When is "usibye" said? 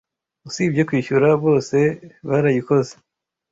0.47-0.81